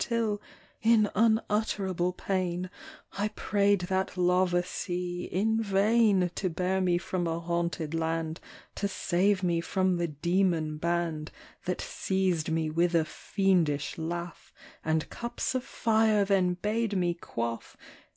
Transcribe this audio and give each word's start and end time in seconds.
Till 0.03 0.41
(in 0.81 1.11
unutterable 1.13 2.11
pain) 2.13 2.71
I 3.19 3.27
prayed 3.27 3.81
that 3.81 4.17
lava 4.17 4.63
sea 4.63 5.25
in 5.25 5.61
vain 5.61 6.31
To 6.33 6.49
bear 6.49 6.81
me 6.81 6.97
from 6.97 7.27
a 7.27 7.39
haunted 7.39 7.93
land. 7.93 8.39
To 8.77 8.87
save 8.87 9.43
me 9.43 9.61
from 9.61 9.97
the 9.97 10.07
demon 10.07 10.77
band. 10.77 11.29
That 11.65 11.81
seized 11.81 12.49
me 12.49 12.67
with 12.71 12.95
a 12.95 13.05
fiendish 13.05 13.99
laugh. 13.99 14.51
And 14.83 15.07
cups 15.11 15.53
of 15.53 15.63
fire 15.63 16.25
then 16.25 16.55
bade 16.55 16.97
me 16.97 17.13
quaff". 17.13 17.77